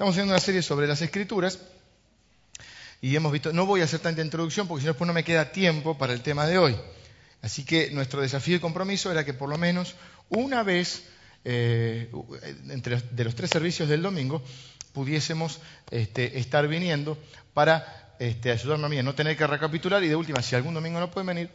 [0.00, 1.58] Estamos haciendo una serie sobre las escrituras
[3.02, 5.24] y hemos visto, no voy a hacer tanta introducción porque si no después no me
[5.24, 6.74] queda tiempo para el tema de hoy.
[7.42, 9.96] Así que nuestro desafío y compromiso era que por lo menos
[10.30, 11.02] una vez
[11.44, 12.10] eh,
[12.70, 14.42] entre de los tres servicios del domingo
[14.94, 15.60] pudiésemos
[15.90, 17.18] este, estar viniendo
[17.52, 20.72] para este, ayudarme a mí a no tener que recapitular y de última, si algún
[20.72, 21.50] domingo no pueden venir,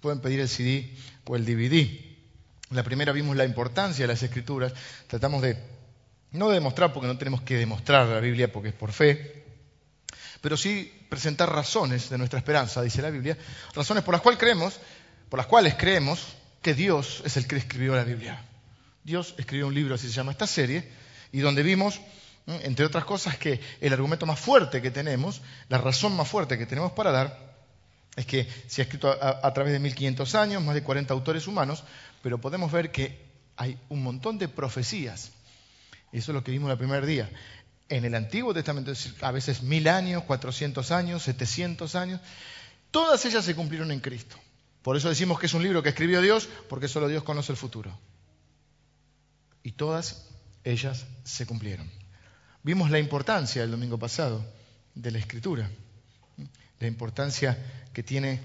[0.00, 0.94] pueden pedir el CD
[1.24, 1.88] o el DVD.
[2.70, 4.72] La primera vimos la importancia de las escrituras,
[5.08, 5.73] tratamos de,
[6.34, 9.44] no de demostrar porque no tenemos que demostrar la Biblia porque es por fe,
[10.40, 13.38] pero sí presentar razones de nuestra esperanza, dice la Biblia,
[13.74, 14.78] razones por las cuales creemos,
[15.28, 18.42] por las cuales creemos que Dios es el que escribió la Biblia.
[19.04, 20.90] Dios escribió un libro, así se llama esta serie,
[21.30, 22.00] y donde vimos,
[22.46, 26.66] entre otras cosas, que el argumento más fuerte que tenemos, la razón más fuerte que
[26.66, 27.54] tenemos para dar,
[28.16, 31.84] es que se ha escrito a, través de 1500 años, más de 40 autores humanos,
[32.22, 33.24] pero podemos ver que
[33.56, 35.30] hay un montón de profecías.
[36.14, 37.28] Y eso es lo que vimos el primer día.
[37.88, 42.20] En el Antiguo Testamento, a veces mil años, 400 años, 700 años,
[42.92, 44.36] todas ellas se cumplieron en Cristo.
[44.82, 47.58] Por eso decimos que es un libro que escribió Dios, porque solo Dios conoce el
[47.58, 47.98] futuro
[49.64, 50.28] y todas
[50.62, 51.90] ellas se cumplieron.
[52.62, 54.44] Vimos la importancia el domingo pasado
[54.94, 55.68] de la escritura,
[56.78, 57.58] la importancia
[57.92, 58.40] que tiene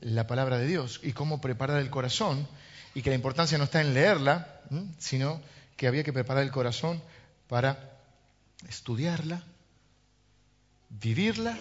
[0.00, 2.48] la palabra de Dios y cómo preparar el corazón
[2.92, 4.62] y que la importancia no está en leerla,
[4.98, 5.40] sino
[5.76, 7.02] que había que preparar el corazón
[7.48, 7.98] para
[8.68, 9.42] estudiarla,
[10.88, 11.58] vivirla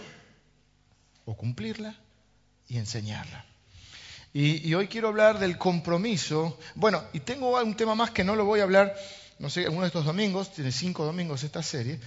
[1.26, 1.96] o cumplirla
[2.68, 3.46] y enseñarla.
[4.36, 6.58] Y, hoy quiero hablar del compromiso.
[6.74, 8.96] Bueno, y tengo un tema más que no lo voy a hablar,
[9.38, 12.00] no sé, uno de estos domingos, tiene cinco domingos esta serie.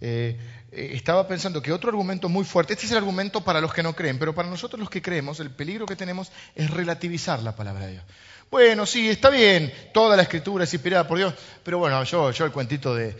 [0.00, 0.38] Eh,
[0.70, 3.82] eh, estaba pensando que otro argumento muy fuerte, este es el argumento para los que
[3.82, 7.56] no creen, pero para nosotros los que creemos, el peligro que tenemos es relativizar la
[7.56, 8.04] palabra de Dios.
[8.52, 11.32] Bueno, sí, está bien, toda la escritura es inspirada por Dios,
[11.64, 13.16] pero bueno, yo, yo el cuentito de,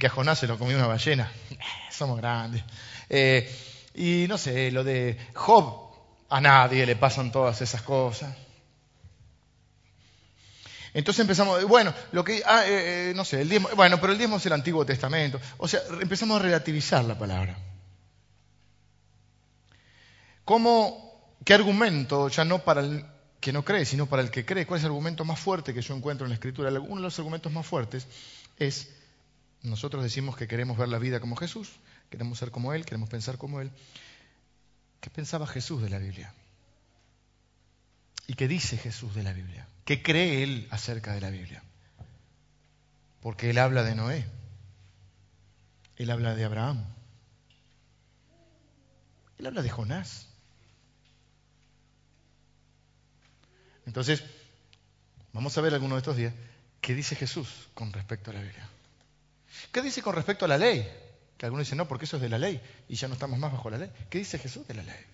[0.00, 1.30] que a Jonás se lo comió una ballena,
[1.90, 2.64] somos grandes.
[3.10, 3.54] Eh,
[3.94, 5.92] y no sé, lo de Job,
[6.30, 8.34] a nadie le pasan todas esas cosas.
[10.94, 14.18] Entonces empezamos, bueno, lo que, ah, eh, eh, no sé, el diezmo, bueno, pero el
[14.18, 15.38] diezmo es el Antiguo Testamento.
[15.58, 17.58] O sea, empezamos a relativizar la palabra.
[20.46, 23.04] ¿Cómo, qué argumento, ya no para el
[23.42, 25.82] que no cree, sino para el que cree, cuál es el argumento más fuerte que
[25.82, 26.70] yo encuentro en la Escritura?
[26.70, 28.06] Uno de los argumentos más fuertes
[28.56, 28.88] es,
[29.62, 31.72] nosotros decimos que queremos ver la vida como Jesús,
[32.08, 33.72] queremos ser como Él, queremos pensar como Él.
[35.00, 36.32] ¿Qué pensaba Jesús de la Biblia?
[38.28, 39.66] ¿Y qué dice Jesús de la Biblia?
[39.84, 41.64] ¿Qué cree él acerca de la Biblia?
[43.20, 44.24] Porque él habla de Noé,
[45.96, 46.84] él habla de Abraham,
[49.38, 50.28] él habla de Jonás.
[53.86, 54.22] Entonces,
[55.32, 56.32] vamos a ver alguno de estos días
[56.80, 58.68] qué dice Jesús con respecto a la Biblia.
[59.70, 60.88] ¿Qué dice con respecto a la ley?
[61.36, 63.52] Que algunos dicen, no, porque eso es de la ley y ya no estamos más
[63.52, 63.90] bajo la ley.
[64.10, 65.06] ¿Qué dice Jesús de la ley?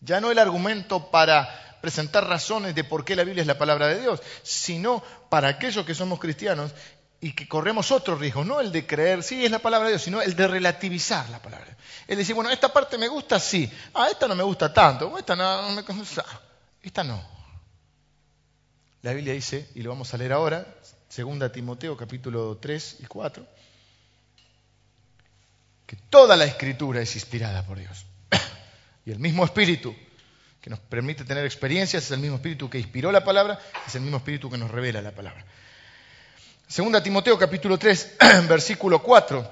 [0.00, 3.88] Ya no el argumento para presentar razones de por qué la Biblia es la palabra
[3.88, 6.72] de Dios, sino para aquellos que somos cristianos
[7.20, 10.02] y que corremos otro riesgo, no el de creer, sí, es la palabra de Dios,
[10.02, 11.76] sino el de relativizar la palabra.
[12.06, 15.34] Es decir, bueno, esta parte me gusta, sí, ah, esta no me gusta tanto, esta
[15.34, 16.24] no, me gusta,
[16.82, 17.22] esta no.
[19.02, 20.66] La Biblia dice, y lo vamos a leer ahora,
[21.08, 23.46] Segunda Timoteo capítulo 3 y 4,
[25.86, 28.04] que toda la escritura es inspirada por Dios.
[29.06, 29.94] y el mismo espíritu
[30.60, 34.02] que nos permite tener experiencias es el mismo espíritu que inspiró la palabra, es el
[34.02, 35.44] mismo espíritu que nos revela la palabra.
[36.68, 38.16] Segunda Timoteo capítulo 3,
[38.48, 39.48] versículo 4,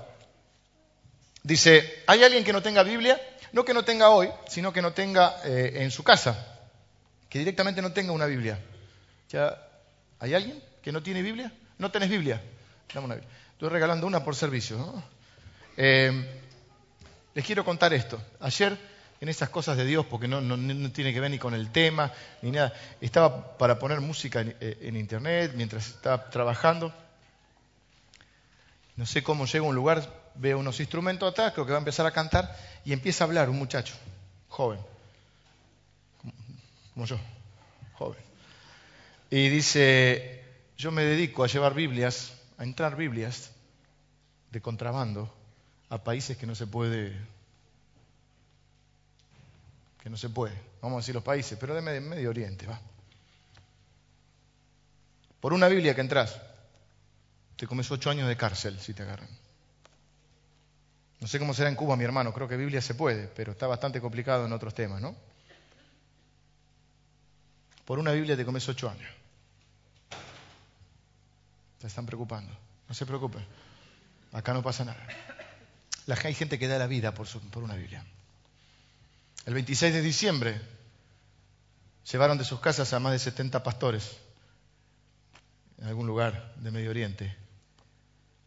[1.45, 3.21] dice, ¿hay alguien que no tenga Biblia?
[3.53, 6.59] No que no tenga hoy, sino que no tenga eh, en su casa,
[7.29, 8.59] que directamente no tenga una Biblia.
[9.31, 9.57] ¿Ya
[10.19, 10.61] ¿Hay alguien?
[10.83, 11.53] que no tiene Biblia?
[11.79, 12.43] ¿No tenés Biblia?
[12.93, 13.33] Dame una Biblia.
[13.53, 15.03] Estoy regalando una por servicio.
[15.77, 16.43] Eh,
[17.33, 18.21] les quiero contar esto.
[18.41, 18.77] Ayer,
[19.21, 20.41] en esas cosas de Dios, porque no,
[20.91, 24.91] tiene que ver ni con el tema, ni nada, estaba para poner música en, eh,
[24.95, 26.93] internet mientras estaba trabajando.
[28.97, 31.81] No sé cómo llego a un lugar, veo unos instrumentos atrás, creo que va a
[31.81, 33.95] empezar a cantar, y empieza a hablar un muchacho,
[34.49, 34.79] joven,
[36.93, 37.19] como yo,
[37.95, 38.23] joven.
[39.31, 40.45] Y dice,
[40.77, 43.51] yo me dedico a llevar Biblias, a entrar Biblias
[44.51, 45.33] de contrabando
[45.89, 47.13] a países que no se puede,
[50.03, 52.81] que no se puede, vamos a decir los países, pero de Medio, Oriente, va.
[55.41, 56.41] Por una Biblia que entras,
[57.57, 59.29] te comes ocho años de cárcel si te agarran.
[61.21, 63.67] No sé cómo será en Cuba, mi hermano, creo que Biblia se puede, pero está
[63.67, 65.17] bastante complicado en otros temas, ¿no?
[67.85, 69.11] Por una Biblia te comes ocho años.
[71.81, 72.53] Se están preocupando.
[72.89, 73.45] No se preocupen.
[74.33, 75.07] Acá no pasa nada.
[76.25, 78.05] hay gente que da la vida por, por una Biblia.
[79.47, 80.61] El 26 de diciembre
[82.11, 84.17] llevaron de sus casas a más de 70 pastores
[85.79, 87.44] en algún lugar de Medio Oriente.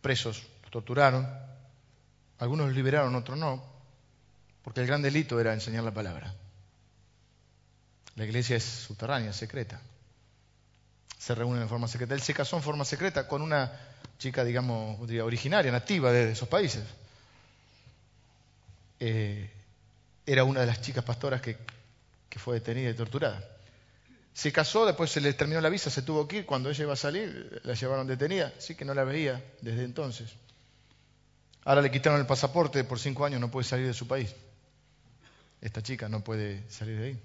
[0.01, 1.27] Presos, los torturaron.
[2.39, 3.63] Algunos los liberaron, otros no.
[4.63, 6.33] Porque el gran delito era enseñar la palabra.
[8.15, 9.79] La iglesia es subterránea, secreta.
[11.17, 12.13] Se reúnen en forma secreta.
[12.13, 13.71] Él se casó en forma secreta con una
[14.17, 16.83] chica, digamos, originaria, nativa de esos países.
[18.99, 19.49] Eh,
[20.25, 21.57] era una de las chicas pastoras que,
[22.29, 23.56] que fue detenida y torturada.
[24.37, 26.45] Se casó, después se le terminó la visa, se tuvo que ir.
[26.45, 28.53] Cuando ella iba a salir, la llevaron detenida.
[28.55, 30.31] Así que no la veía desde entonces.
[31.63, 34.35] Ahora le quitaron el pasaporte, por cinco años no puede salir de su país.
[35.59, 37.19] Esta chica no puede salir de ahí.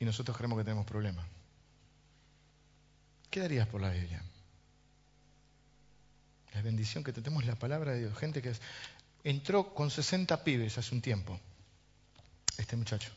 [0.00, 1.24] Y nosotros creemos que tenemos problemas.
[3.30, 4.20] ¿Qué darías por la Biblia?
[6.54, 8.18] La bendición que tenemos la palabra de Dios.
[8.18, 8.52] Gente que
[9.22, 11.38] entró con 60 pibes hace un tiempo
[12.58, 13.10] este muchacho.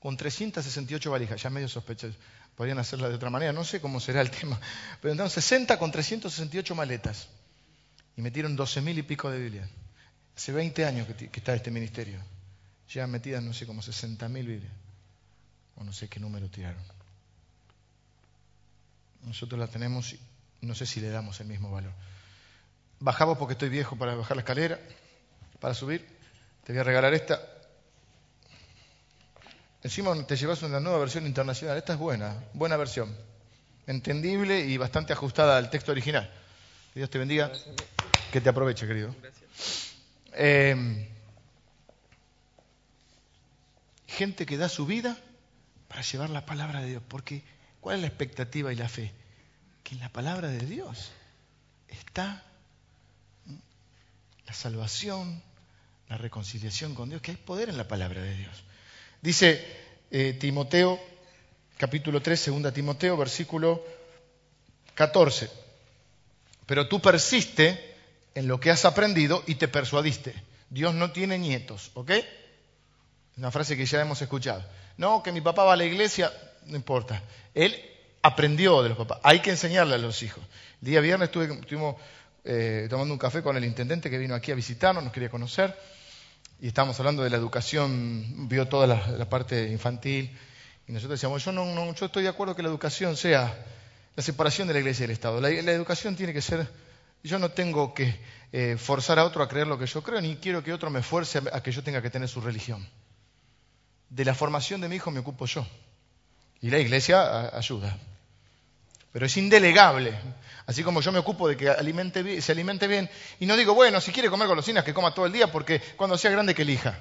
[0.00, 2.16] Con 368 valijas, ya medio sospechoso.
[2.54, 4.60] Podrían hacerla de otra manera, no sé cómo será el tema.
[5.00, 7.28] Pero entraron 60 con 368 maletas.
[8.16, 9.68] Y metieron 12.000 y pico de Biblias.
[10.36, 12.18] Hace 20 años que, está este ministerio.
[12.88, 14.72] Ya metidas, no sé, como 60.000 Biblias.
[15.76, 16.82] O no sé qué número tiraron.
[19.22, 20.14] Nosotros la tenemos
[20.60, 21.92] no sé si le damos el mismo valor.
[22.98, 24.78] Bajamos porque estoy viejo para bajar la escalera,
[25.60, 26.04] para subir.
[26.64, 27.40] Te voy a regalar esta.
[29.86, 31.76] Encima te llevas una nueva versión internacional.
[31.76, 33.16] Esta es buena, buena versión.
[33.86, 36.28] Entendible y bastante ajustada al texto original.
[36.92, 37.52] Dios te bendiga.
[38.32, 39.14] Que te aproveche, querido.
[40.32, 41.08] Eh,
[44.08, 45.16] gente que da su vida
[45.86, 47.02] para llevar la palabra de Dios.
[47.06, 47.44] Porque,
[47.80, 49.12] ¿cuál es la expectativa y la fe?
[49.84, 51.12] Que en la palabra de Dios
[51.86, 52.42] está
[54.46, 55.40] la salvación,
[56.08, 58.64] la reconciliación con Dios, que hay poder en la palabra de Dios.
[59.20, 59.64] Dice
[60.10, 61.00] eh, Timoteo,
[61.76, 63.84] capítulo 3, segunda Timoteo, versículo
[64.94, 65.50] 14.
[66.66, 67.94] Pero tú persiste
[68.34, 70.34] en lo que has aprendido y te persuadiste.
[70.68, 72.12] Dios no tiene nietos, ¿ok?
[73.36, 74.64] Una frase que ya hemos escuchado.
[74.96, 76.32] No, que mi papá va a la iglesia,
[76.66, 77.22] no importa.
[77.54, 77.78] Él
[78.22, 79.20] aprendió de los papás.
[79.22, 80.42] Hay que enseñarle a los hijos.
[80.82, 81.96] El día viernes estuvimos
[82.44, 85.76] eh, tomando un café con el intendente que vino aquí a visitarnos, nos quería conocer
[86.60, 90.36] y estábamos hablando de la educación, vio toda la, parte infantil,
[90.88, 93.66] y nosotros decíamos, yo, no, yo estoy de acuerdo que la educación sea
[94.14, 95.40] la separación de la iglesia y del Estado.
[95.40, 96.66] La, educación tiene que ser,
[97.22, 98.18] yo no tengo que
[98.52, 101.02] eh, forzar a otro a creer lo que yo creo, ni quiero que otro me
[101.02, 102.86] fuerce a, que yo tenga que tener su religión.
[104.08, 105.66] De la formación de mi hijo me ocupo yo,
[106.60, 107.98] y la iglesia ayuda
[109.16, 110.12] pero es indelegable.
[110.66, 111.64] Así como yo me ocupo de que
[112.42, 113.08] se alimente bien,
[113.40, 116.18] y no digo, bueno, si quiere comer golosinas, que coma todo el día, porque cuando
[116.18, 116.98] sea grande que elija.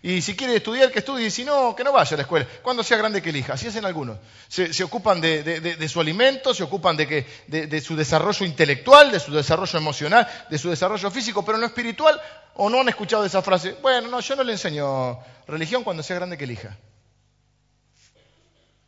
[0.00, 2.46] Y si quiere estudiar, que estudie, y si no, que no vaya a la escuela.
[2.62, 3.54] Cuando sea grande que elija.
[3.54, 4.16] Así hacen algunos.
[4.46, 9.76] Se, ocupan de, su alimento, se ocupan de, de su desarrollo intelectual, de su desarrollo
[9.76, 12.20] emocional, de su desarrollo físico, pero en lo espiritual,
[12.54, 13.74] o no han escuchado esa frase.
[13.82, 15.18] Bueno, no, yo no le enseño
[15.48, 16.76] religión cuando sea grande que elija.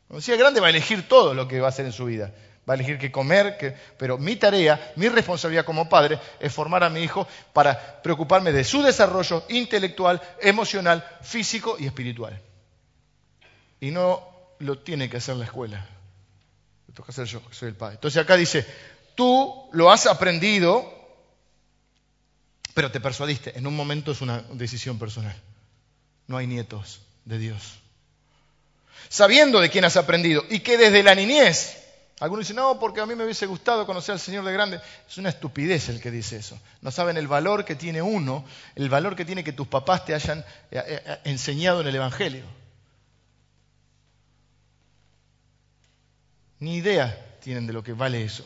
[0.08, 2.32] Cuando sea grande va a elegir todo lo que va a hacer en su vida.
[2.68, 6.90] Va a elegir qué comer, pero mi tarea, mi responsabilidad como padre es formar a
[6.90, 12.40] mi hijo para preocuparme de su desarrollo intelectual, emocional, físico y espiritual.
[13.80, 14.20] Y no
[14.58, 15.86] lo tiene que hacer la escuela.
[16.96, 17.96] Lo que hacer yo, que soy el padre.
[17.96, 18.66] Entonces acá dice,
[19.14, 20.92] tú lo has aprendido,
[22.74, 23.56] pero te persuadiste.
[23.56, 25.36] En un momento es una decisión personal.
[26.26, 27.78] No hay nietos de Dios
[29.08, 31.76] sabiendo de quién has aprendido y que desde la niñez,
[32.18, 34.80] algunos dicen, no, porque a mí me hubiese gustado conocer al Señor de grande.
[35.06, 36.58] Es una estupidez el que dice eso.
[36.80, 40.14] No saben el valor que tiene uno, el valor que tiene que tus papás te
[40.14, 40.44] hayan eh,
[40.86, 42.44] eh, eh, enseñado en el Evangelio.
[46.58, 48.44] Ni idea tienen de lo que vale eso.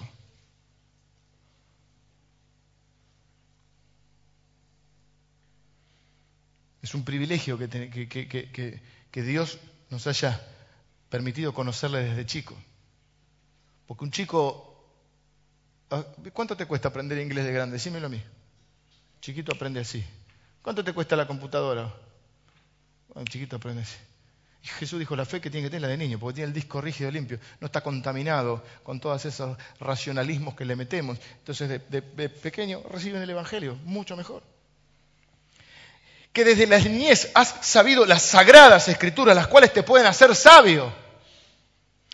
[6.82, 8.80] Es un privilegio que, que,
[9.10, 10.40] que Dios nos haya
[11.08, 12.56] permitido conocerle desde chico.
[13.86, 14.88] Porque un chico,
[15.90, 17.74] ah, ¿cuánto te cuesta aprender inglés de grande?
[17.74, 18.22] Decímelo a mí.
[19.20, 20.04] Chiquito aprende así.
[20.62, 21.92] ¿Cuánto te cuesta la computadora?
[23.14, 23.98] Un chiquito aprende así.
[24.62, 26.54] Y Jesús dijo, la fe que tiene que tener la de niño, porque tiene el
[26.54, 31.18] disco rígido limpio, no está contaminado con todos esos racionalismos que le metemos.
[31.38, 34.42] Entonces, de, de pequeño reciben el Evangelio, mucho mejor
[36.32, 40.92] que desde la niñez has sabido las sagradas escrituras, las cuales te pueden hacer sabio.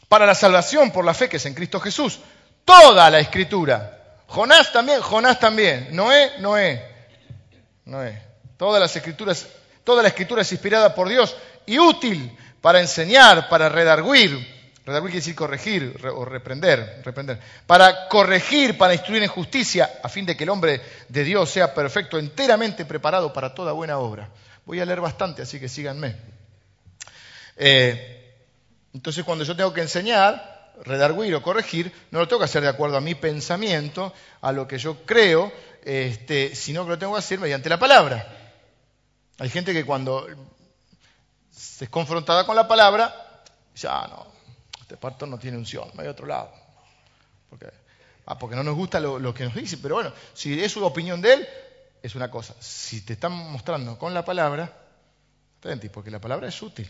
[0.09, 2.21] para la salvación por la fe que es en Cristo Jesús.
[2.65, 4.23] Toda la escritura.
[4.29, 5.89] Jonás también, Jonás también.
[5.91, 6.81] Noé, Noé.
[7.85, 8.23] Noé.
[8.57, 9.47] Todas las escrituras,
[9.85, 14.56] toda la escritura es inspirada por Dios y útil para enseñar, para redarguir.
[14.87, 17.41] Redarguir quiere decir corregir o reprender, reprender.
[17.67, 21.75] Para corregir, para instruir en justicia, a fin de que el hombre de Dios sea
[21.75, 24.31] perfecto, enteramente preparado para toda buena obra.
[24.65, 26.15] Voy a leer bastante, así que síganme.
[27.57, 28.47] Eh,
[28.95, 32.69] entonces, cuando yo tengo que enseñar, redarguir o corregir, no lo tengo que hacer de
[32.69, 35.53] acuerdo a mi pensamiento, a lo que yo creo,
[35.83, 38.25] este, sino que lo tengo que hacer mediante la palabra.
[39.41, 40.29] Hay gente que cuando
[41.51, 43.43] se es confrontada con la palabra,
[43.89, 44.36] ah, no,
[44.87, 46.53] este pastor no tiene unción, no hay otro lado.
[47.51, 47.67] Porque,
[48.27, 51.21] ah, porque no nos gusta lo, que nos dice, pero bueno, si es su opinión
[51.21, 51.49] de él,
[52.01, 52.55] es una cosa.
[52.61, 54.73] Si te están mostrando con la palabra,
[55.59, 56.89] atenti, porque la palabra es útil.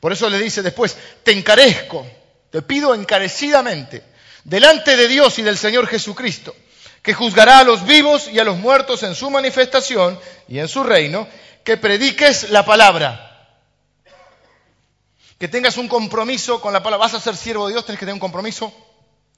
[0.00, 2.04] Por eso le dice después, te encarezco,
[2.50, 4.02] te pido encarecidamente,
[4.42, 6.52] delante de Dios y del Señor Jesucristo,
[7.00, 10.18] que juzgará a los vivos y a los muertos en su manifestación
[10.48, 11.28] y en su reino,
[11.62, 13.29] que prediques la palabra.
[15.40, 17.06] Que tengas un compromiso con la palabra.
[17.06, 18.70] Vas a ser siervo de Dios, tienes que tener un compromiso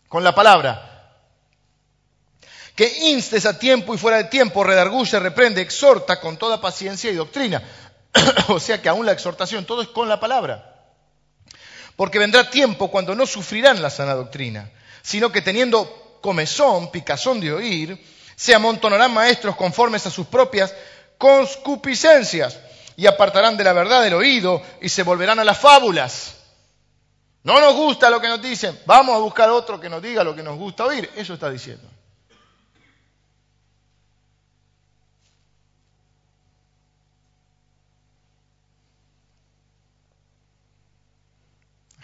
[0.08, 1.14] con la palabra.
[2.74, 7.14] Que instes a tiempo y fuera de tiempo, redarguye, reprende, exhorta con toda paciencia y
[7.14, 7.62] doctrina.
[8.48, 10.90] o sea que aún la exhortación, todo es con la palabra.
[11.94, 17.52] Porque vendrá tiempo cuando no sufrirán la sana doctrina, sino que teniendo comezón, picazón de
[17.52, 18.04] oír,
[18.34, 20.74] se amontonarán maestros conformes a sus propias
[21.16, 22.58] concupiscencias
[22.96, 26.36] y apartarán de la verdad el oído y se volverán a las fábulas.
[27.44, 30.34] No nos gusta lo que nos dicen, vamos a buscar otro que nos diga lo
[30.34, 31.10] que nos gusta oír.
[31.16, 31.88] Eso está diciendo.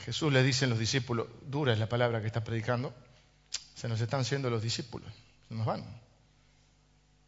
[0.09, 2.95] Jesús le dicen los discípulos, dura es la palabra que está predicando,
[3.75, 5.13] se nos están siendo los discípulos,
[5.49, 5.85] se nos van.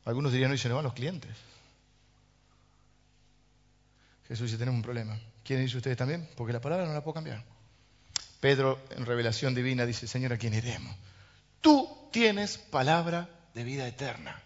[0.06, 1.30] Algunos dirían, hoy se nos van los clientes.
[4.30, 5.18] Jesús dice, tenemos un problema.
[5.42, 6.28] ¿Quién dice ustedes también?
[6.36, 7.42] Porque la palabra no la puedo cambiar.
[8.38, 10.94] Pedro, en revelación divina, dice, Señor, ¿a quién iremos?
[11.60, 14.40] Tú tienes palabra de vida eterna.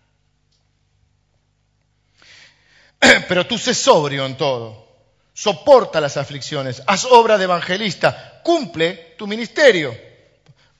[3.28, 4.88] Pero tú sé sobrio en todo.
[5.34, 6.82] Soporta las aflicciones.
[6.86, 8.40] Haz obra de evangelista.
[8.42, 9.94] Cumple tu ministerio.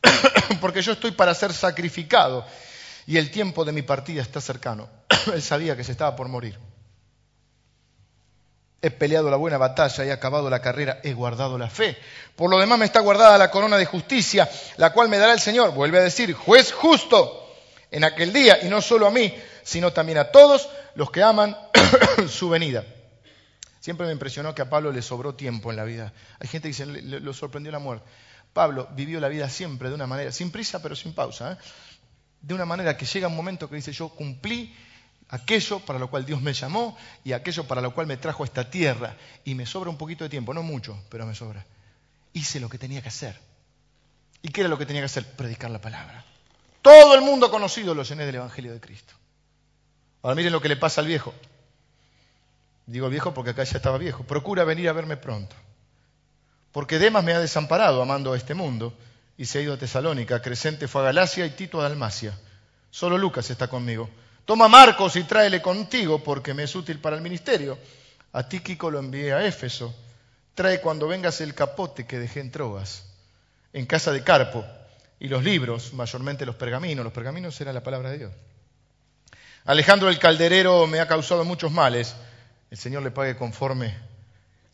[0.62, 2.46] Porque yo estoy para ser sacrificado.
[3.06, 4.88] Y el tiempo de mi partida está cercano.
[5.34, 6.58] Él sabía que se estaba por morir.
[8.84, 11.96] He peleado la buena batalla, he acabado la carrera, he guardado la fe.
[12.36, 15.40] Por lo demás me está guardada la corona de justicia, la cual me dará el
[15.40, 17.50] Señor, vuelve a decir, juez justo
[17.90, 21.56] en aquel día, y no solo a mí, sino también a todos los que aman
[22.28, 22.84] su venida.
[23.80, 26.12] Siempre me impresionó que a Pablo le sobró tiempo en la vida.
[26.38, 28.04] Hay gente que dice, lo sorprendió la muerte.
[28.52, 31.56] Pablo vivió la vida siempre de una manera, sin prisa pero sin pausa, ¿eh?
[32.42, 34.76] de una manera que llega un momento que dice, yo cumplí
[35.34, 38.46] aquello para lo cual Dios me llamó y aquello para lo cual me trajo a
[38.46, 39.16] esta tierra.
[39.44, 41.64] Y me sobra un poquito de tiempo, no mucho, pero me sobra.
[42.32, 43.38] Hice lo que tenía que hacer.
[44.42, 45.24] ¿Y qué era lo que tenía que hacer?
[45.24, 46.24] Predicar la palabra.
[46.82, 49.14] Todo el mundo conocido lo llené del Evangelio de Cristo.
[50.22, 51.32] Ahora miren lo que le pasa al viejo.
[52.86, 54.24] Digo viejo porque acá ya estaba viejo.
[54.24, 55.56] Procura venir a verme pronto.
[56.72, 58.94] Porque Demas me ha desamparado amando a este mundo
[59.38, 60.42] y se ha ido a Tesalónica.
[60.42, 62.38] Crescente fue a Galacia y Tito a Dalmacia.
[62.90, 64.10] Solo Lucas está conmigo.
[64.44, 67.78] Toma Marcos y tráele contigo porque me es útil para el ministerio.
[68.32, 69.94] A Tíquico lo envié a Éfeso.
[70.54, 73.06] Trae cuando vengas el capote que dejé en Troas,
[73.72, 74.64] en casa de Carpo,
[75.18, 77.04] y los libros, mayormente los pergaminos.
[77.04, 78.32] Los pergaminos era la palabra de Dios.
[79.64, 82.14] Alejandro el calderero me ha causado muchos males.
[82.70, 83.96] El Señor le pague conforme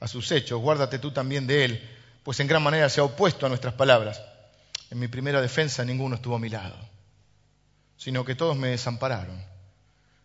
[0.00, 0.60] a sus hechos.
[0.60, 1.90] Guárdate tú también de él,
[2.24, 4.20] pues en gran manera se ha opuesto a nuestras palabras.
[4.90, 6.76] En mi primera defensa ninguno estuvo a mi lado,
[7.96, 9.50] sino que todos me desampararon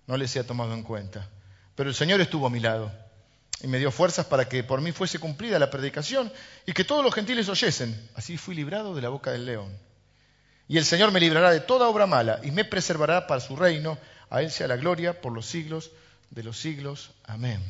[0.08, 1.28] no les he tomado en cuenta.
[1.76, 2.92] Pero el Señor estuvo a mi lado
[3.62, 6.32] y me dio fuerzas para que por mí fuese cumplida la predicación
[6.66, 8.10] y que todos los gentiles oyesen.
[8.16, 9.76] Así fui librado de la boca del león.
[10.68, 13.98] Y el Señor me librará de toda obra mala y me preservará para su reino.
[14.30, 15.92] A Él sea la gloria por los siglos
[16.32, 17.12] de los siglos.
[17.26, 17.62] Amén.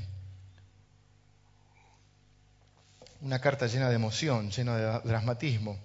[3.22, 5.78] Una carta llena de emoción, llena de dramatismo.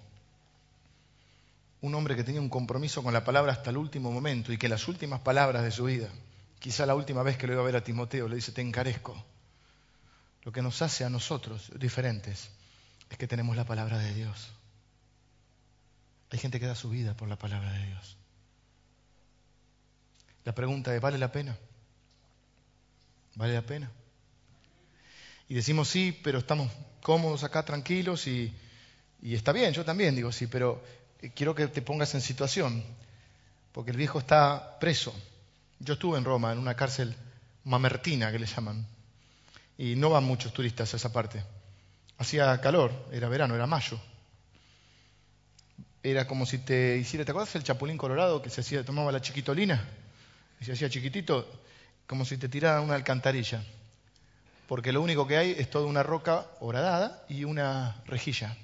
[1.81, 4.69] Un hombre que tenía un compromiso con la palabra hasta el último momento y que
[4.69, 6.09] las últimas palabras de su vida
[6.61, 9.25] Quizá la última vez que lo iba a ver a Timoteo le dice, te encarezco.
[10.43, 12.51] Lo que nos hace a nosotros diferentes
[13.09, 14.51] es que tenemos la palabra de Dios.
[16.29, 18.15] Hay gente que da su vida por la palabra de Dios.
[20.45, 21.57] La pregunta es, ¿vale la pena?
[23.33, 23.91] ¿Vale la pena?
[25.49, 28.53] Y decimos sí, pero estamos cómodos acá, tranquilos y,
[29.23, 30.83] Y está bien, yo también digo sí, pero
[31.21, 32.83] eh, quiero que te pongas en situación,
[33.71, 35.11] porque el viejo está preso.
[35.83, 37.15] Yo estuve en Roma, en una cárcel
[37.63, 38.85] mamertina que le llaman,
[39.79, 41.43] y no van muchos turistas a esa parte.
[42.19, 43.99] Hacía calor, era verano, era mayo.
[46.03, 49.21] Era como si te hiciera, ¿te acuerdas el chapulín colorado que se hacía, tomaba la
[49.21, 49.83] chiquitolina?
[50.59, 51.47] Y se hacía chiquitito,
[52.05, 53.63] como si te tirara una alcantarilla.
[54.67, 58.55] Porque lo único que hay es toda una roca horadada y una rejilla.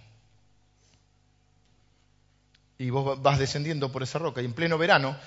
[2.78, 4.44] Y vos vas descendiendo por esa roca.
[4.44, 5.18] Y en pleno verano,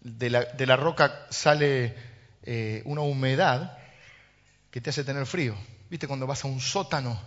[0.00, 1.94] de la, roca sale
[2.42, 3.78] eh, una humedad
[4.70, 5.56] que te hace tener frío.
[5.90, 7.20] ¿Viste cuando vas a un sótano?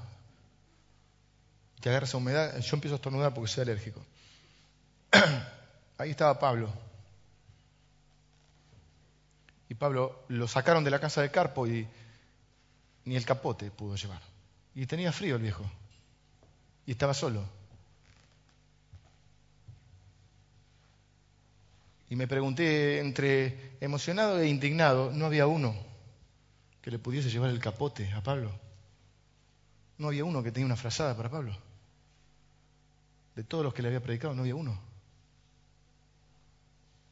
[1.79, 2.59] Te agarras esa humedad.
[2.59, 4.05] Yo empiezo a estornudar porque soy alérgico.
[5.97, 6.71] Ahí estaba Pablo.
[9.67, 11.87] Y Pablo lo sacaron de la casa de Carpo y
[13.05, 14.21] ni el capote pudo llevar.
[14.75, 15.69] Y tenía frío el viejo.
[16.85, 17.60] Y estaba solo.
[22.11, 25.73] Y me pregunté entre emocionado e indignado, no había uno
[26.81, 28.51] que le pudiese llevar el capote a Pablo.
[29.97, 31.57] No había uno que tenía una frazada para Pablo.
[33.33, 34.77] De todos los que le había predicado, no había uno.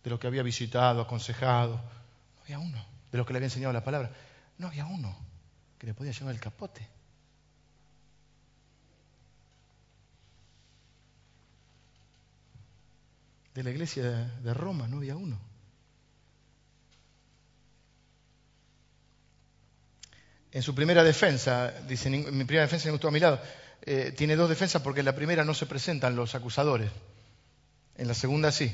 [0.03, 2.85] De los que había visitado, aconsejado, no había uno.
[3.09, 4.11] De los que le había enseñado la palabra,
[4.57, 5.15] no había uno
[5.77, 6.85] que le podía llevar el capote.
[13.59, 14.03] De la iglesia
[14.41, 15.37] de Roma no había uno.
[20.53, 23.41] En su primera defensa, dice, mi primera defensa no estuvo a mi lado,
[23.81, 26.89] eh, tiene dos defensas porque en la primera no se presentan los acusadores,
[27.97, 28.73] en la segunda sí.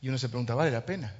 [0.00, 1.12] Y uno se pregunta, ¿vale la pena?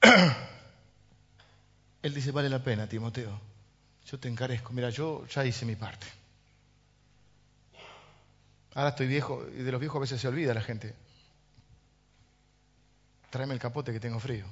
[2.02, 3.49] Él dice, vale la pena, Timoteo.
[4.10, 4.72] Yo te encarezco.
[4.72, 6.06] Mira, yo ya hice mi parte.
[8.74, 10.94] Ahora estoy viejo y de los viejos a veces se olvida la gente.
[13.30, 14.46] Tráeme el capote que tengo frío.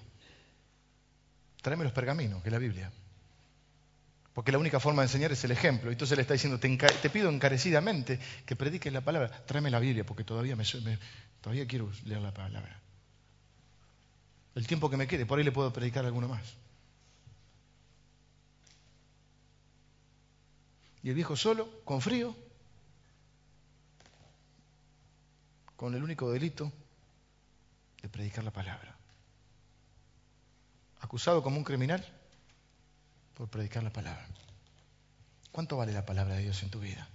[1.61, 2.93] Tráeme los pergaminos, que es la Biblia.
[4.33, 5.91] Porque la única forma de enseñar es el ejemplo.
[5.91, 9.45] Entonces le está diciendo, te, pido encarecidamente que prediques la palabra.
[9.45, 10.65] Tráeme la Biblia, porque todavía, me,
[11.41, 12.81] todavía quiero leer la palabra.
[14.55, 16.57] El tiempo que me quede, por ahí le puedo predicar alguno más.
[21.03, 22.35] Y el viejo solo, con frío,
[25.77, 26.73] con el único delito
[28.03, 28.97] de predicar la palabra.
[31.01, 32.05] Acusado como un criminal
[33.35, 34.27] por predicar la palabra.
[35.53, 37.09] ¿Cuánto vale la palabra de Dios en tu vida?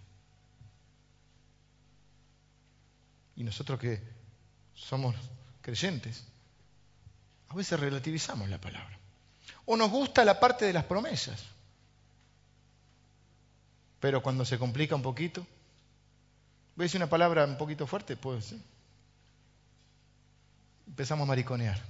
[3.36, 4.02] Y nosotros que
[4.76, 5.16] somos
[5.62, 6.24] creyentes,
[7.50, 8.98] a veces relativizamos la palabra.
[9.66, 11.44] O nos gusta la parte de las promesas.
[14.04, 15.48] Pero cuando se complica un poquito,
[16.76, 18.54] voy una palabra un poquito fuerte, pues
[20.86, 21.82] empezamos a mariconear.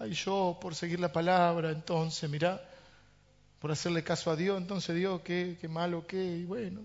[0.00, 2.60] Ay, yo por seguir la palabra, entonces, mira,
[3.60, 6.80] por hacerle caso a Dios, entonces Dios, qué, qué malo, qué, y bueno.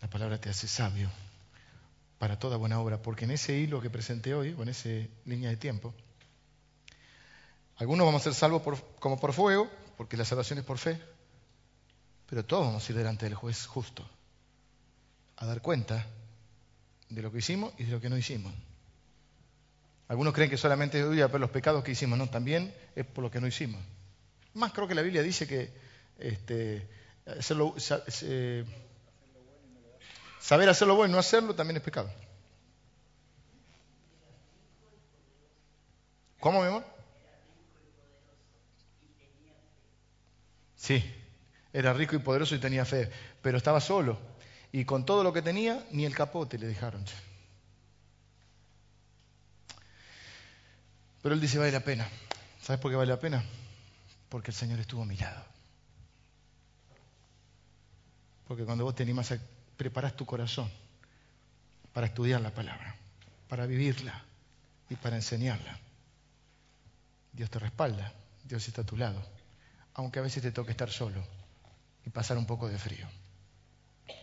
[0.00, 1.10] La palabra te hace sabio
[2.24, 4.88] para toda buena obra, porque en ese hilo que presenté hoy, o en esa
[5.26, 5.92] línea de tiempo,
[7.76, 8.62] algunos vamos a ser salvos
[8.98, 10.98] como por fuego, porque la salvación es por fe,
[12.24, 14.08] pero todos vamos a ir delante del juez justo,
[15.36, 16.06] a dar cuenta
[17.10, 18.54] de lo que hicimos y de lo que no hicimos.
[20.08, 23.30] Algunos creen que solamente es por los pecados que hicimos, no, también es por lo
[23.30, 23.82] que no hicimos.
[24.54, 25.70] Más creo que la Biblia dice que
[26.18, 26.88] este,
[27.26, 28.64] eh,
[30.44, 32.12] Saber hacerlo bueno y no hacerlo también es pecado.
[36.38, 36.84] ¿Cómo, mi amor?
[40.76, 41.02] Sí,
[41.72, 44.18] era rico y poderoso y tenía fe, pero estaba solo.
[44.70, 47.06] Y con todo lo que tenía, ni el capote le dejaron.
[51.22, 52.06] Pero él dice, vale la pena.
[52.60, 53.42] ¿Sabes por qué vale la pena?
[54.28, 55.42] Porque el Señor estuvo a mi lado.
[58.46, 59.38] Porque cuando vos te animás a
[59.76, 60.70] preparas tu corazón
[61.92, 62.96] para estudiar la palabra,
[63.48, 64.24] para vivirla
[64.88, 65.78] y para enseñarla.
[67.32, 68.12] Dios te respalda,
[68.44, 69.20] Dios está a tu lado,
[69.94, 71.24] aunque a veces te toque estar solo
[72.04, 73.06] y pasar un poco de frío.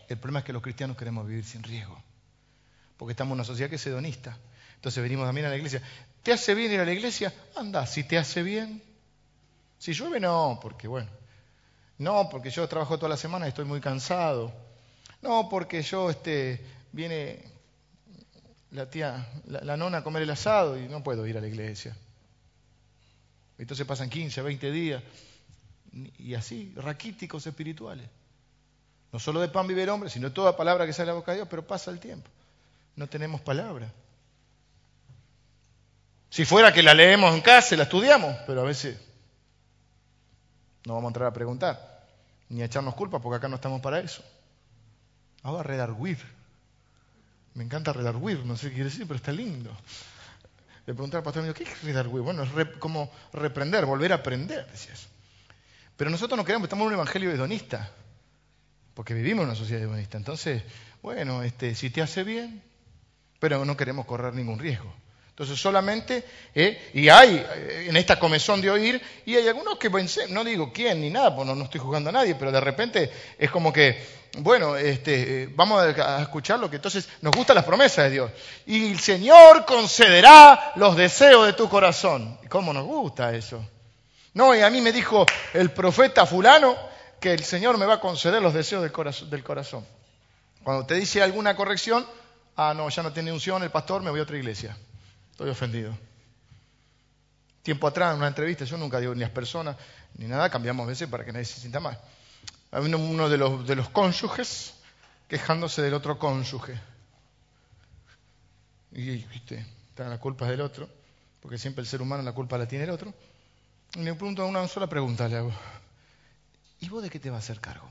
[0.07, 2.01] El problema es que los cristianos queremos vivir sin riesgo,
[2.97, 4.37] porque estamos en una sociedad que es hedonista.
[4.75, 5.81] Entonces venimos también a la iglesia.
[6.23, 7.33] ¿Te hace bien ir a la iglesia?
[7.55, 8.81] Anda, si te hace bien.
[9.77, 11.09] Si llueve, no, porque bueno.
[11.97, 14.53] No, porque yo trabajo toda la semana y estoy muy cansado.
[15.21, 16.59] No, porque yo, este,
[16.91, 17.43] viene
[18.71, 21.95] la tía, la, nona a comer el asado y no puedo ir a la iglesia.
[23.57, 25.03] Entonces pasan 15, 20 días
[26.17, 28.07] y así, raquíticos espirituales.
[29.11, 31.31] No solo de pan vive el hombre, sino toda palabra que sale de la boca
[31.31, 32.29] de Dios, pero pasa el tiempo.
[32.95, 33.91] No tenemos palabra.
[36.29, 38.97] Si fuera que la leemos en casa, la estudiamos, pero a veces
[40.85, 42.07] no vamos a entrar a preguntar,
[42.47, 44.23] ni a echarnos culpa, porque acá no estamos para eso.
[45.43, 46.17] Ahora redarguir.
[47.53, 49.75] Me encanta redarguir, no sé qué quiere decir, pero está lindo.
[50.85, 52.21] Le pregunté al pastor mío, ¿qué es redarguir?
[52.21, 55.07] Bueno, es como reprender, volver a aprender, decía eso.
[55.97, 57.91] Pero nosotros no queremos, estamos en un evangelio hedonista,
[58.93, 60.17] porque vivimos en una sociedad hedonista.
[60.17, 60.63] Entonces,
[61.01, 62.63] bueno, este, si te hace bien,
[63.39, 64.93] pero no queremos correr ningún riesgo.
[65.31, 69.89] Entonces solamente, eh, y hay eh, en esta comezón de oír, y hay algunos que
[70.29, 73.49] no digo quién ni nada, pues no, estoy jugando a nadie, pero de repente es
[73.49, 74.05] como que,
[74.39, 78.31] bueno, este, eh, vamos a escuchar lo que entonces nos gustan las promesas de Dios.
[78.65, 82.37] Y el Señor concederá los deseos de tu corazón.
[82.49, 83.65] ¿Cómo nos gusta eso?
[84.33, 86.75] No, y a mí me dijo el profeta fulano
[87.21, 88.83] que el Señor me va a conceder los deseos.
[88.83, 89.85] Del corazón.
[90.63, 92.05] Cuando te dice alguna corrección,
[92.57, 94.77] ah, no, ya no tiene unción el pastor, me voy a otra iglesia.
[95.41, 95.97] Estoy ofendido.
[97.63, 99.75] Tiempo atrás, en una entrevista, yo nunca digo ni las personas
[100.13, 101.99] ni nada, cambiamos veces para que nadie se sienta mal.
[102.69, 104.75] Había uno de los, de los cónyuges
[105.27, 106.79] quejándose del otro cónyuge.
[108.91, 109.65] Y, viste,
[109.97, 110.87] la culpa del otro,
[111.41, 113.11] porque siempre el ser humano la culpa la tiene el otro.
[113.95, 115.53] Y le pregunto una sola pregunta, le hago.
[116.81, 117.89] ¿Y vos de qué te vas a hacer cargo?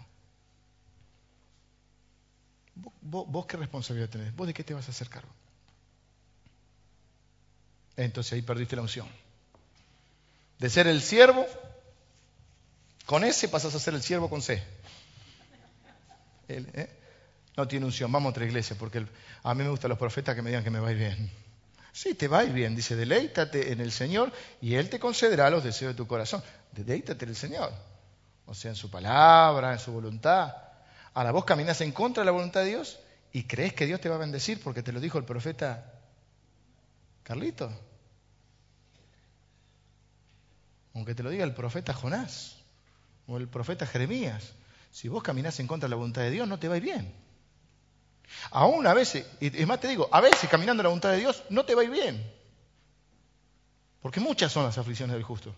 [2.77, 4.37] ¿Vos, vos qué responsabilidad tenés?
[4.37, 5.33] ¿Vos de qué te vas a hacer cargo?
[8.05, 9.09] Entonces ahí perdiste la unción.
[10.59, 11.47] De ser el siervo,
[13.07, 14.63] con S pasas a ser el siervo con C.
[16.49, 16.91] ¿eh?
[17.57, 19.05] No tiene unción, vamos a otra iglesia, porque
[19.43, 21.31] a mí me gustan los profetas que me digan que me va bien.
[21.93, 25.93] Sí, te va bien, dice, deleítate en el Señor y Él te concederá los deseos
[25.93, 26.43] de tu corazón.
[26.73, 27.73] Deleítate en el Señor,
[28.47, 30.55] o sea, en su palabra, en su voluntad.
[31.13, 33.01] A la voz caminas en contra de la voluntad de Dios
[33.33, 35.93] y crees que Dios te va a bendecir porque te lo dijo el profeta
[37.25, 37.71] Carlito.
[40.95, 42.57] Aunque te lo diga el profeta Jonás
[43.27, 44.53] o el profeta Jeremías,
[44.91, 46.83] si vos caminás en contra de la voluntad de Dios, no te va a ir
[46.83, 47.15] bien.
[48.51, 51.19] Aún a veces, y es más te digo, a veces caminando en la voluntad de
[51.19, 52.41] Dios, no te va a ir bien.
[54.01, 55.55] Porque muchas son las aflicciones del justo.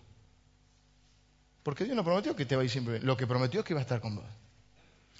[1.63, 3.05] Porque Dios no prometió que te va a ir siempre bien.
[3.05, 4.25] Lo que prometió es que iba a estar con vos.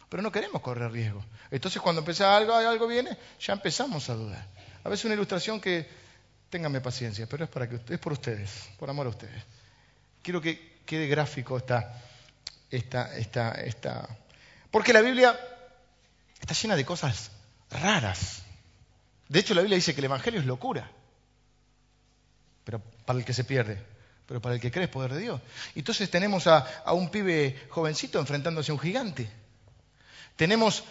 [0.10, 1.24] Pero no queremos correr riesgo.
[1.50, 4.46] Entonces cuando empieza algo, algo viene, ya empezamos a dudar.
[4.84, 5.88] A veces una ilustración que,
[6.50, 9.42] ténganme paciencia, pero es, para que, es por ustedes, por amor a ustedes.
[10.24, 12.02] Quiero que quede gráfico esta,
[12.72, 14.08] esta, esta, esta.
[14.72, 15.38] Porque la Biblia
[16.40, 17.30] está llena de cosas
[17.70, 18.44] raras.
[19.28, 20.90] De hecho, la Biblia dice que el Evangelio es locura.
[22.64, 23.84] Pero para el que se pierde.
[24.26, 25.42] Pero para el que cree es poder de Dios.
[25.76, 29.30] Entonces tenemos a, a un pibe jovencito enfrentándose a un gigante.
[30.38, 30.86] Tenemos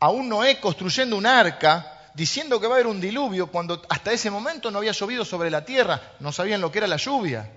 [0.00, 4.10] a un Noé construyendo un arca diciendo que va a haber un diluvio cuando hasta
[4.10, 7.48] ese momento no había llovido sobre la tierra, no sabían lo que era la lluvia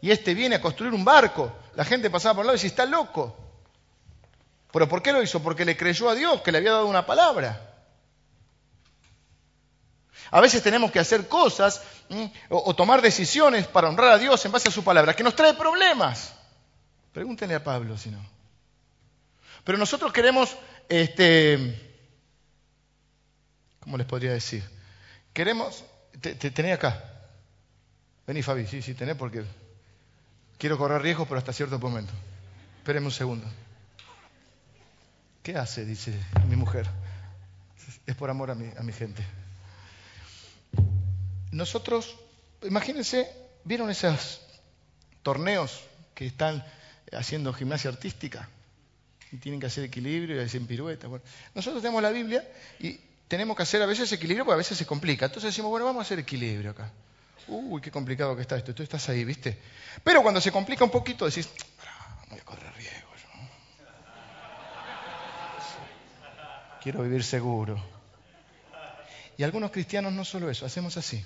[0.00, 1.52] y este viene a construir un barco.
[1.74, 3.36] La gente pasaba por el lado y decía, está loco.
[4.72, 5.42] ¿Pero por qué lo hizo?
[5.42, 7.70] Porque le creyó a Dios, que le había dado una palabra.
[10.30, 11.82] A veces tenemos que hacer cosas
[12.48, 15.54] o, tomar decisiones para honrar a Dios en base a su palabra, que nos trae
[15.54, 16.32] problemas.
[17.12, 18.24] Pregúntenle a Pablo si no.
[19.64, 20.56] Pero nosotros queremos,
[20.88, 21.98] este,
[23.80, 24.62] ¿cómo les podría decir?
[25.32, 25.84] Queremos,
[26.20, 27.04] te, tenés acá.
[28.26, 29.44] Vení Fabi, sí, sí, tenés porque
[30.60, 32.12] Quiero correr riesgos, pero hasta cierto momento.
[32.76, 33.46] Espéreme un segundo.
[35.42, 35.86] ¿Qué hace?
[35.86, 36.12] Dice
[36.50, 36.86] mi mujer.
[38.04, 39.24] Es por amor a mi, a mi gente.
[41.50, 42.14] Nosotros,
[42.62, 43.26] imagínense,
[43.64, 44.42] ¿vieron esos
[45.22, 45.80] torneos
[46.14, 46.62] que están
[47.10, 48.46] haciendo gimnasia artística?
[49.32, 51.10] Y tienen que hacer equilibrio y hacen piruetas.
[51.54, 52.46] Nosotros tenemos la Biblia
[52.78, 55.24] y tenemos que hacer a veces equilibrio porque a veces se complica.
[55.24, 56.92] Entonces decimos, bueno, vamos a hacer equilibrio acá.
[57.48, 58.74] Uy, qué complicado que está esto.
[58.74, 59.58] Tú estás ahí, ¿viste?
[60.04, 61.48] Pero cuando se complica un poquito decís,
[62.28, 63.10] voy a correr riesgo.
[66.82, 67.78] Quiero vivir seguro.
[69.36, 71.22] Y algunos cristianos no solo eso, hacemos así.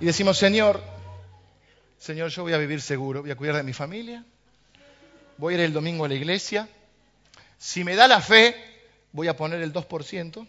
[0.00, 0.82] Y decimos, Señor,
[1.98, 4.24] Señor, yo voy a vivir seguro, voy a cuidar de mi familia,
[5.38, 6.68] voy a ir el domingo a la iglesia,
[7.58, 8.56] si me da la fe,
[9.12, 10.48] voy a poner el 2%,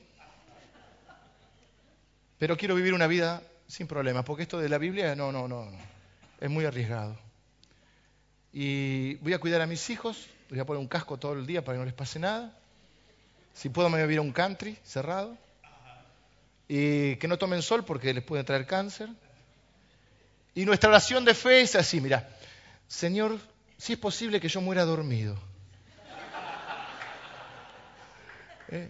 [2.44, 5.66] pero quiero vivir una vida sin problemas, porque esto de la Biblia no, no, no,
[6.42, 7.18] es muy arriesgado.
[8.52, 11.64] Y voy a cuidar a mis hijos, voy a poner un casco todo el día
[11.64, 12.54] para que no les pase nada.
[13.54, 15.38] Si puedo me voy a ir a un country cerrado.
[16.68, 19.08] Y que no tomen sol porque les puede traer cáncer.
[20.54, 22.28] Y nuestra oración de fe es así, mira,
[22.90, 23.40] Señor,
[23.78, 25.38] si es posible que yo muera dormido.
[28.68, 28.90] ¿Eh?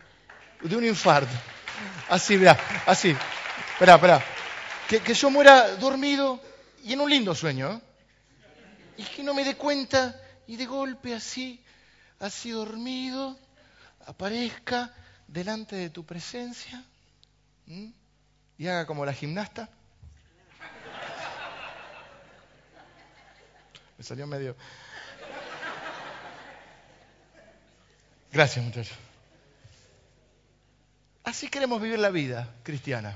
[0.63, 1.35] De un infarto.
[2.09, 3.15] Así, mira, así.
[3.73, 4.23] Espera.
[4.87, 6.39] Que, que, yo muera dormido
[6.83, 7.71] y en un lindo sueño.
[7.71, 7.81] ¿eh?
[8.97, 11.63] Y que no me dé cuenta y de golpe así,
[12.19, 13.37] así dormido,
[14.05, 14.93] aparezca
[15.27, 16.83] delante de tu presencia
[17.65, 17.95] y
[18.67, 19.67] haga como la gimnasta.
[23.97, 24.55] Me salió medio...
[28.31, 28.97] Gracias, muchachos.
[31.23, 33.15] Así queremos vivir la vida cristiana.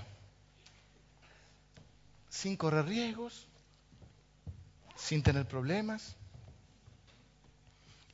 [2.29, 3.47] Sin correr riesgos,
[4.95, 6.15] sin tener problemas.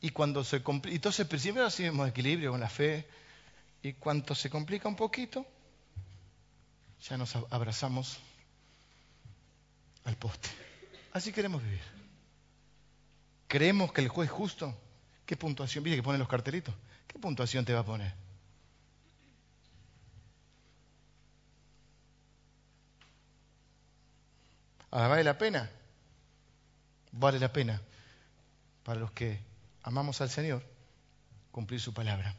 [0.02, 3.08] Y cuando se complica, entonces primero así vemos equilibrio con la fe.
[3.82, 5.45] Y cuando se complica un poquito,
[7.10, 8.19] ya nos abrazamos
[10.06, 10.49] al poste.
[11.12, 11.82] Así queremos vivir.
[13.47, 14.76] Creemos que el juez justo,
[15.26, 15.84] ¿qué puntuación?
[15.84, 16.73] ¿Viste que pone los cartelitos?
[17.08, 18.22] ¿Qué puntuación te va a poner?
[24.93, 25.71] Ahora, ¿vale la pena?
[27.13, 27.82] Vale la pena
[28.84, 29.39] para los que
[29.82, 30.63] amamos al Señor
[31.51, 32.36] cumplir su palabra.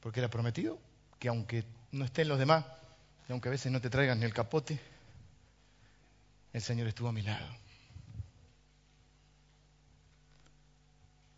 [0.00, 0.78] Porque era prometido
[1.18, 2.64] que aunque no estén los demás,
[3.28, 4.80] y aunque a veces no te traigan ni el capote,
[6.54, 7.46] el Señor estuvo a mi lado.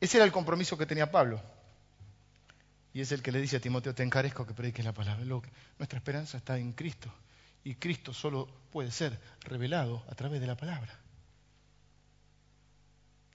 [0.01, 1.43] Ese era el compromiso que tenía Pablo.
[2.93, 5.25] Y es el que le dice a Timoteo, te encarezco que prediques la palabra.
[5.25, 7.13] nuestra esperanza está en Cristo.
[7.69, 10.99] Y Cristo solo puede ser revelado a través de la palabra.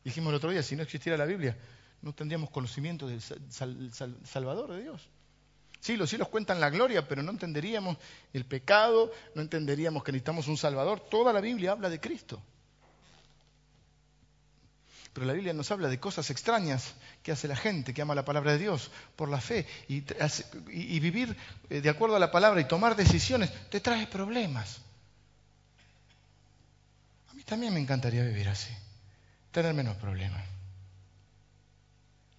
[0.04, 1.56] Dijimos el otro día, si no existiera la Biblia,
[2.02, 5.08] no tendríamos conocimiento del Salvador de Dios.
[5.82, 7.96] Sí, los cielos cuentan la gloria, pero no entenderíamos
[8.34, 11.00] el pecado, no entenderíamos que necesitamos un Salvador.
[11.12, 12.42] Toda la Biblia habla de Cristo.
[15.14, 18.26] Pero la Biblia nos habla de cosas extrañas que hace la gente que ama la
[18.26, 19.68] palabra de Dios por la fe.
[19.88, 21.38] Y, vivir
[21.70, 24.80] eh, de acuerdo a la palabra y tomar decisiones te trae problemas.
[27.30, 28.74] A mí también me encantaría vivir así,
[29.52, 30.44] tener menos problemas.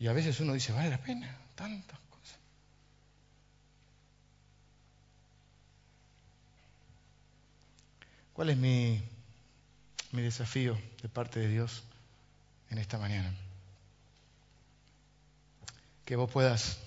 [0.01, 1.95] Y a veces uno dice, vale la pena, tanto.
[8.33, 9.01] ¿Cuál es mi
[10.11, 11.85] desafío de parte de Dios
[12.71, 13.33] en esta mañana?
[16.05, 16.79] Que vos puedas,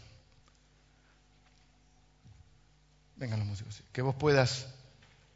[3.15, 4.67] vengan los músicos, que vos puedas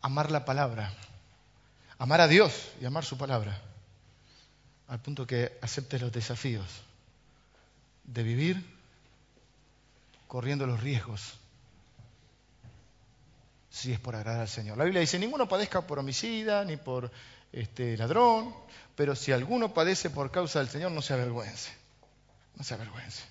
[0.02, 0.94] amar la palabra,
[1.98, 3.60] amar a Dios y amar su palabra,
[4.88, 6.68] al punto que aceptes los desafíos
[8.04, 8.66] de vivir
[10.28, 11.36] corriendo los riesgos
[13.72, 14.78] si es por agradar al Señor.
[14.78, 17.10] La Biblia dice, ninguno padezca por homicida ni por
[17.52, 18.54] este, ladrón,
[18.96, 21.72] pero si alguno padece por causa del Señor, no se avergüence.
[22.56, 23.24] No se avergüence.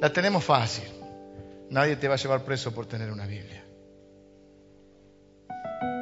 [0.00, 0.88] La tenemos fácil.
[1.70, 3.64] Nadie te va a llevar preso por tener una Biblia.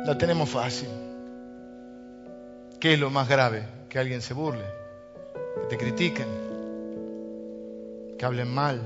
[0.05, 0.89] La tenemos fácil.
[2.81, 3.67] ¿Qué es lo más grave?
[3.89, 4.65] Que alguien se burle,
[5.63, 6.29] que te critiquen,
[8.17, 8.81] que hablen mal,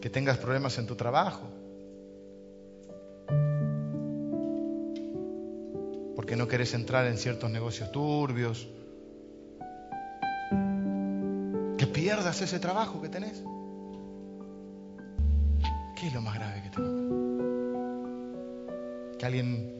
[0.00, 1.48] que tengas problemas en tu trabajo,
[6.28, 8.68] porque no querés entrar en ciertos negocios turbios,
[11.78, 13.42] que pierdas ese trabajo que tenés.
[15.96, 16.98] ¿Qué es lo más grave que tengo?
[19.18, 19.72] Que alguien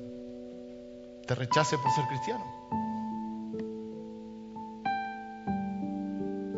[1.27, 2.47] te rechace por ser cristiano.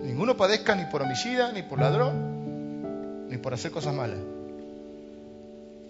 [0.05, 4.21] Ninguno padezca ni por homicida, ni por ladrón, ni por hacer cosas malas.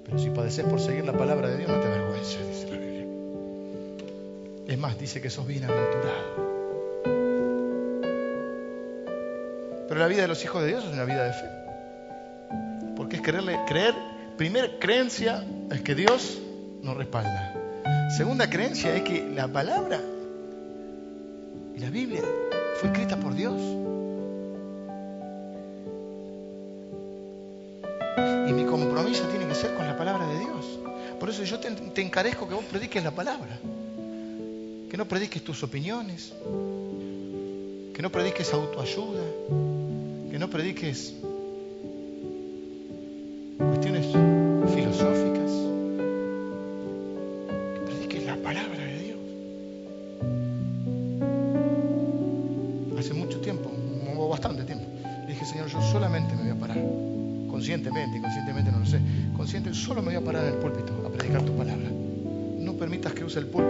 [0.06, 2.89] Pero si padeces por seguir la palabra de Dios, no te avergüences, dice la.
[4.70, 6.48] Es más, dice que sos bienaventurado.
[9.88, 11.48] Pero la vida de los hijos de Dios es una vida de fe.
[12.94, 13.94] Porque es creerle, creer,
[14.37, 16.40] primera creencia es que Dios
[16.83, 17.52] nos respalda.
[18.16, 20.00] Segunda creencia es que la palabra
[21.74, 22.22] y la Biblia
[22.76, 23.61] fue escrita por Dios.
[29.28, 30.78] tiene que ser con la palabra de Dios.
[31.18, 33.59] Por eso yo te, encarezco que vos prediques la palabra.
[34.90, 36.33] Que no prediques tus opiniones.
[37.94, 39.22] Que no prediques autoayuda.
[40.31, 41.14] Que no prediques
[43.57, 44.07] cuestiones
[44.74, 45.53] filosóficas.
[47.74, 49.18] Que prediques la palabra de Dios.
[52.98, 53.40] Hace mucho
[55.40, 56.79] dije, Señor, yo solamente me voy a parar,
[57.48, 59.00] conscientemente, inconscientemente no lo sé,
[59.37, 61.88] consciente, solo me voy a parar en el púlpito a predicar tu palabra.
[62.59, 63.69] No permitas que use el púlpito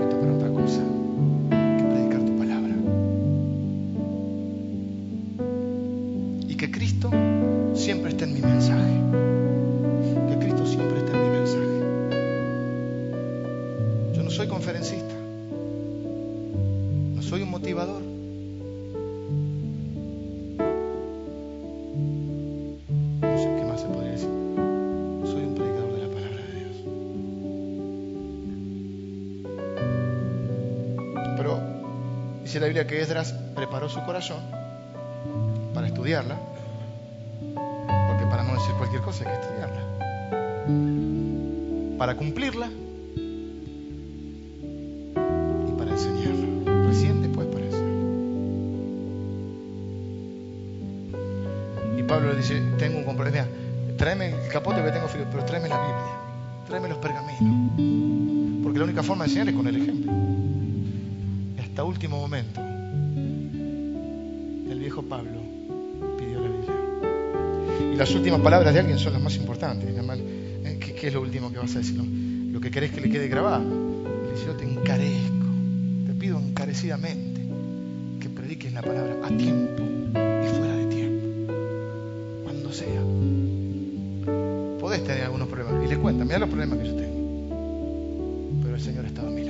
[32.70, 34.38] Biblia que Esdras preparó su corazón
[35.74, 36.36] para estudiarla,
[37.42, 39.80] porque para no decir cualquier cosa hay que estudiarla,
[41.98, 42.68] para cumplirla
[45.66, 46.86] y para enseñarla.
[46.86, 48.04] Recién después para enseñarla.
[51.98, 53.46] Y Pablo le dice, tengo un compromiso,
[53.96, 56.04] tráeme el capote que tengo frío, pero tráeme la Biblia,
[56.68, 60.49] tráeme los pergaminos, porque la única forma de enseñar es con el ejemplo.
[61.70, 62.60] Hasta último momento,
[64.68, 65.40] el viejo Pablo
[66.18, 66.74] pidió la Biblia.
[67.94, 69.88] Y las últimas palabras de alguien son las más importantes.
[69.88, 70.78] ¿eh?
[70.80, 71.96] ¿Qué, es lo último que vas a decir?
[71.96, 73.62] Lo, que querés que le quede grabado.
[73.62, 75.46] Le dice, yo te encarezco,
[76.08, 77.40] te pido encarecidamente
[78.18, 81.54] que prediques la palabra a tiempo y fuera de tiempo,
[82.42, 83.00] cuando sea.
[84.80, 85.84] Podés tener algunos problemas.
[85.84, 88.60] Y le cuenta, mira los problemas que yo tengo.
[88.60, 89.49] Pero el Señor ha estado a mi lado.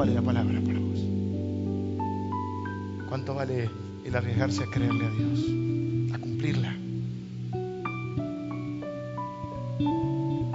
[0.00, 0.98] vale la palabra para vos?
[3.06, 3.68] ¿Cuánto vale
[4.02, 5.44] el arriesgarse a creerle a Dios?
[6.14, 6.74] A cumplirla.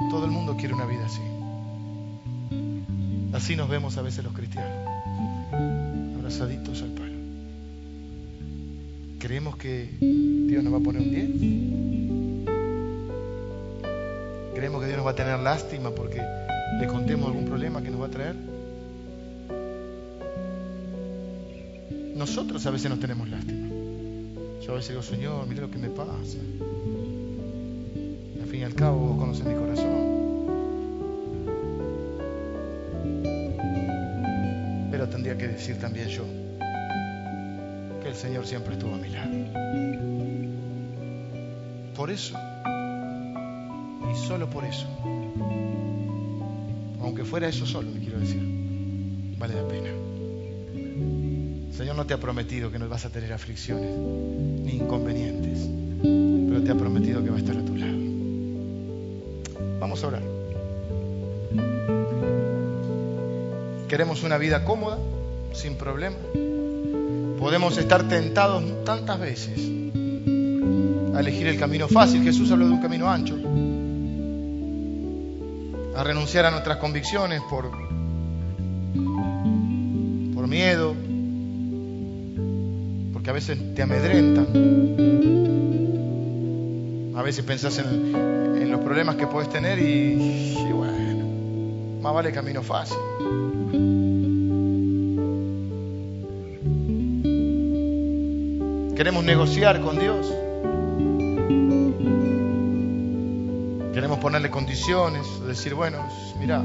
[0.09, 1.21] Todo el mundo quiere una vida así.
[3.33, 4.73] Así nos vemos a veces los cristianos,
[6.17, 7.13] abrazaditos al palo.
[9.19, 11.29] ¿Creemos que Dios nos va a poner un 10?
[14.55, 16.19] ¿Creemos que Dios nos va a tener lástima porque
[16.79, 18.54] le contemos algún problema que nos va a traer?
[22.15, 23.67] Nosotros a veces nos tenemos lástima.
[24.65, 26.37] Yo a veces digo, Señor, mira lo que me pasa.
[28.41, 30.15] Al fin y al cabo, vos conoces mi corazón.
[34.91, 36.23] Pero tendría que decir también yo
[38.01, 39.31] que el Señor siempre estuvo a mi lado.
[41.97, 42.37] Por eso,
[44.09, 44.87] y solo por eso,
[47.01, 48.41] aunque fuera eso solo, me quiero decir,
[49.37, 50.04] vale la pena.
[51.75, 55.67] El Señor no te ha prometido que no vas a tener aflicciones ni inconvenientes,
[56.01, 57.97] pero te ha prometido que va a estar a tu lado.
[59.81, 60.21] Vamos a orar.
[63.89, 64.99] Queremos una vida cómoda,
[65.51, 66.15] sin problema.
[67.37, 69.59] Podemos estar tentados tantas veces
[71.13, 72.23] a elegir el camino fácil.
[72.23, 73.35] Jesús habló de un camino ancho.
[75.93, 77.69] A renunciar a nuestras convicciones por,
[80.33, 80.95] por miedo,
[83.25, 84.45] porque a veces te amedrentan.
[87.15, 92.31] A veces pensás en, en los problemas que puedes tener y, y bueno, más vale
[92.31, 92.99] camino fácil.
[98.95, 100.31] Queremos negociar con Dios.
[103.91, 105.97] Queremos ponerle condiciones, decir, bueno,
[106.39, 106.61] mira,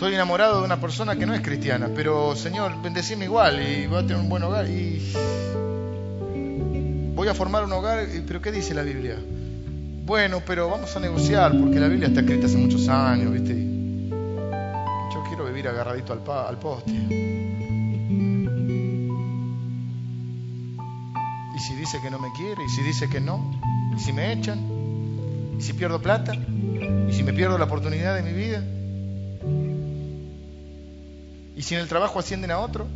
[0.00, 3.98] estoy enamorado de una persona que no es cristiana, pero Señor, bendecime igual y voy
[3.98, 5.12] a tener un buen hogar y
[7.14, 9.18] voy a formar un hogar, pero ¿qué dice la Biblia?
[10.06, 13.52] Bueno, pero vamos a negociar porque la Biblia está escrita hace muchos años, ¿viste?
[15.12, 16.92] Yo quiero vivir agarradito al, pa al poste.
[21.54, 23.60] Y si dice que no me quiere, y si dice que no,
[23.94, 24.60] y si me echan,
[25.58, 28.64] y si pierdo plata, y si me pierdo la oportunidad de mi vida,
[31.56, 32.86] y si en el trabajo ascienden a otro,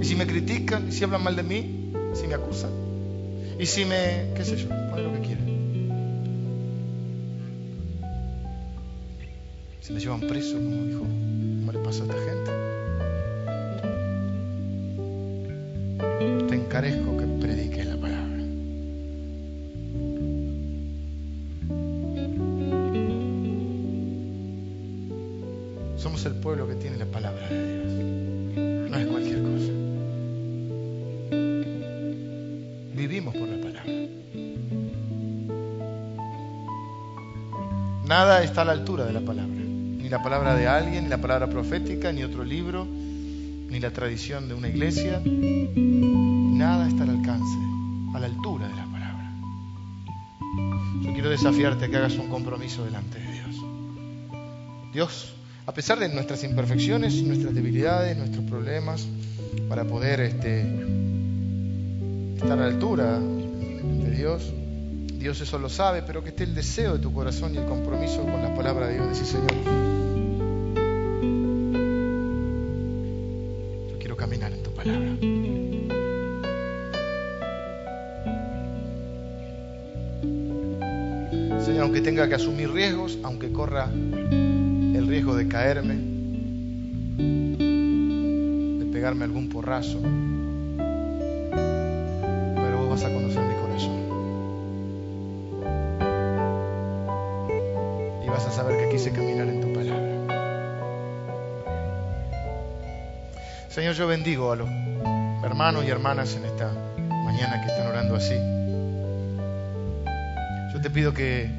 [0.00, 2.70] y si me critican, y si hablan mal de mí, si me acusan,
[3.58, 5.52] y si me, qué sé yo, pon lo que quieran.
[9.80, 12.50] Si me llevan preso, como dijo, ¿cómo le pasa a esta gente?
[16.48, 18.21] Te encarezco que prediques la palabra.
[38.52, 41.48] Está a la altura de la palabra, ni la palabra de alguien, ni la palabra
[41.48, 45.22] profética, ni otro libro, ni la tradición de una iglesia.
[45.24, 47.56] Nada está al alcance,
[48.14, 49.32] a la altura de la palabra.
[51.00, 53.56] Yo quiero desafiarte a que hagas un compromiso delante de Dios.
[54.92, 55.32] Dios,
[55.64, 59.08] a pesar de nuestras imperfecciones, nuestras debilidades, nuestros problemas,
[59.70, 60.60] para poder este,
[62.34, 64.52] estar a la altura de Dios,
[65.22, 68.22] Dios eso lo sabe, pero que esté el deseo de tu corazón y el compromiso
[68.22, 69.08] con la palabra de Dios.
[69.08, 69.52] Decir, Señor,
[73.88, 75.10] yo quiero caminar en tu palabra.
[81.64, 85.94] Señor, aunque tenga que asumir riesgos, aunque corra el riesgo de caerme,
[88.78, 90.00] de pegarme algún porrazo,
[92.56, 94.01] pero vos vas a conocer mi corazón.
[98.52, 100.12] Saber que quise caminar en tu palabra.
[103.70, 104.68] Señor, yo bendigo a los
[105.42, 106.70] hermanos y hermanas en esta
[107.08, 108.34] mañana que están orando así.
[110.74, 111.50] Yo te pido que,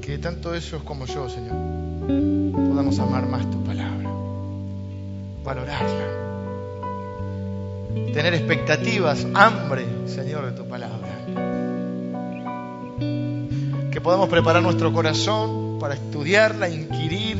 [0.00, 1.56] que, que tanto ellos como yo, Señor,
[2.68, 4.08] podamos amar más tu palabra,
[5.42, 6.06] valorarla,
[8.12, 11.67] tener expectativas, hambre, Señor, de tu palabra.
[13.98, 17.36] Que podamos preparar nuestro corazón para estudiarla, inquirir,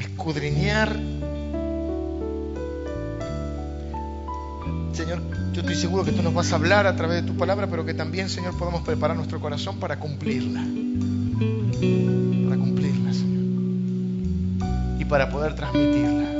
[0.00, 0.88] escudriñar.
[4.94, 5.20] Señor,
[5.52, 7.84] yo estoy seguro que tú nos vas a hablar a través de tu palabra, pero
[7.84, 10.62] que también, Señor, podamos preparar nuestro corazón para cumplirla.
[10.62, 13.42] Para cumplirla, Señor.
[14.98, 16.30] Y para poder transmitirla.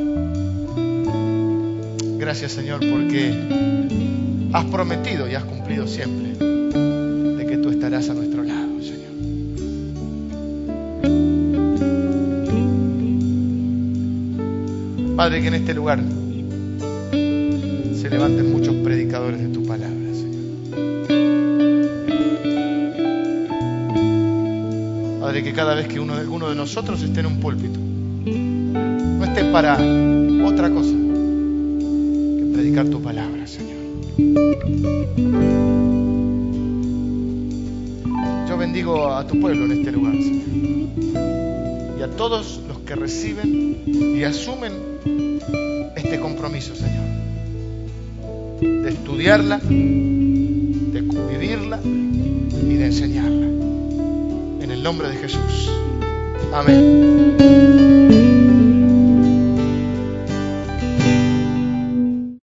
[2.18, 6.31] Gracias, Señor, porque has prometido y has cumplido siempre
[7.92, 9.12] estarás a nuestro lado, Señor.
[15.14, 16.00] Padre, que en este lugar
[17.10, 20.40] se levanten muchos predicadores de tu palabra, Señor.
[25.20, 29.74] Padre, que cada vez que uno, de nosotros esté en un púlpito, no esté para
[30.44, 30.94] otra cosa
[32.38, 33.82] que predicar tu palabra, Señor.
[38.62, 41.98] Bendigo a tu pueblo en este lugar, Señor.
[41.98, 44.72] Y a todos los que reciben y asumen
[45.96, 47.04] este compromiso, Señor.
[48.60, 53.46] De estudiarla, de vivirla y de enseñarla.
[54.62, 55.68] En el nombre de Jesús.
[56.52, 57.61] Amén.